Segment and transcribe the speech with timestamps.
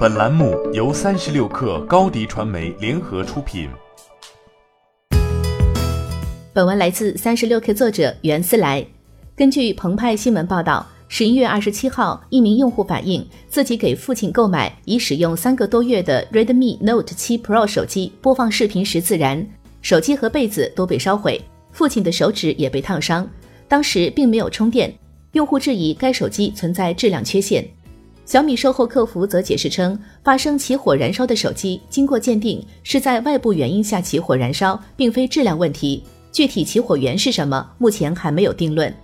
[0.00, 3.68] 本栏目由三十六氪高低传媒联合出品。
[6.54, 8.82] 本文来自三十六氪作者袁思来。
[9.36, 19.46] 根据澎湃新闻报道，十一月二十七号，一名用户反映自己给父亲购买已使用三个多月的 Redmi Note 七 Pro 手机，播放视频时自燃，
[19.82, 21.38] 手机和被子都被烧毁，
[21.72, 23.28] 父亲的手指也被烫伤。
[23.68, 24.90] 当时并没有充电，
[25.32, 27.62] 用户质疑该手机存在质量缺陷。
[28.24, 36.04] 小米售后客服则解释称，发生起火燃烧的手机经过鉴定是在外部原因下起火燃烧，并非质量问题。
[36.30, 38.94] 具体起火源是什么，目前还没有定论。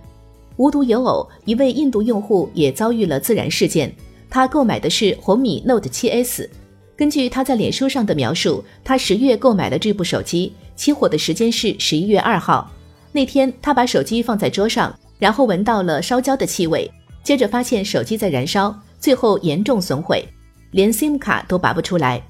[0.55, 3.93] 无独有偶，一位印度用户也遭遇了自燃事件。
[4.29, 6.47] 他购买的是红米 Note 7s。
[6.95, 12.71] 根据他在脸书上的描述，他十月购买了这部手机，起火的时间是十一月二号。
[13.11, 16.89] 那天他把手机放在桌上，然后闻到了烧焦的气味，
[17.23, 20.27] 接着发现手机在燃烧，最后严重损毁，
[20.71, 22.21] 连 SIM 卡都拔不出来。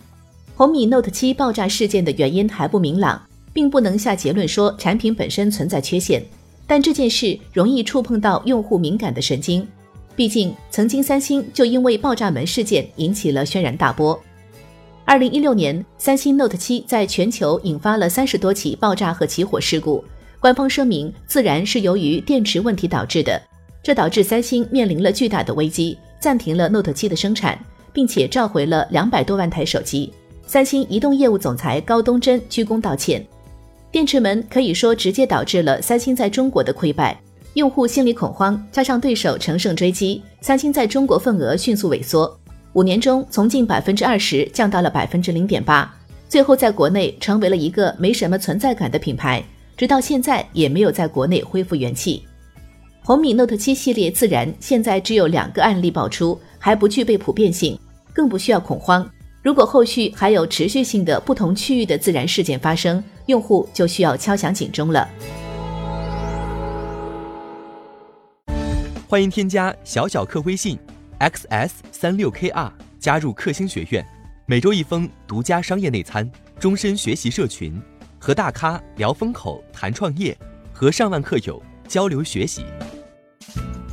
[0.55, 3.21] 红米 Note 7爆炸事件的原因还不明朗，
[3.53, 6.23] 并不能下结论说产品本身存在缺陷。
[6.65, 9.65] 但这件事容易触碰到用户敏感的神经，
[10.15, 14.19] 毕竟曾经三星就因为爆炸门事件引起了轩然大波。
[15.05, 20.03] 二零一六年，三星 Note 七在全球引发了三十多起爆炸和起火事故，
[20.41, 23.41] 官方声明自然是由于电池问题导致的，
[23.81, 27.57] 这导致三星面临了巨大的危机，暂停了 Note 七的生产，
[27.93, 30.11] 并且召回了两百多万台手机。
[30.45, 33.25] 三星移动业务总裁高东真鞠躬道歉。
[33.91, 37.19] 电池门可以说直接导致了三星在中国的溃败，
[37.53, 42.37] 用户心理恐慌，加上对手乘胜追击，三星在中国份额迅速萎缩，
[42.73, 45.91] 五年中从近百分之二十降到了百分之零点八，
[46.29, 49.43] 最后在国内成为了一个没什么存在感的品牌，
[49.75, 52.23] 直到现在也没有在国内恢复元气。
[53.07, 57.79] 红米 Note 七系列自燃，现在只有两个案例爆出，还不具备普遍性，
[58.11, 59.09] 更不需要恐慌。
[59.41, 65.07] 如果后续还有持续性的不同区域的自燃事件发生，用户就需要敲响警钟了。
[69.07, 70.77] 欢迎添加小小客微信
[71.21, 74.05] xs 三六 kr 加入克星学院，
[74.45, 76.29] 每周一封独家商业内参，
[76.59, 77.81] 终身学习社群，
[78.19, 80.37] 和大咖聊风口谈创业，
[80.73, 82.65] 和上万客友交流学习。